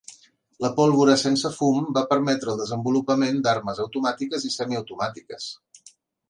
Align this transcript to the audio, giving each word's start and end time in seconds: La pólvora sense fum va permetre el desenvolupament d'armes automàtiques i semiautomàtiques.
La 0.63 0.69
pólvora 0.77 1.17
sense 1.23 1.51
fum 1.57 1.91
va 1.97 2.03
permetre 2.13 2.51
el 2.55 2.63
desenvolupament 2.63 3.37
d'armes 3.49 3.83
automàtiques 3.85 4.49
i 4.49 4.53
semiautomàtiques. 4.57 5.49